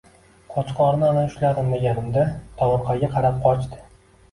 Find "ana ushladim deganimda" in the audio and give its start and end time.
1.09-2.25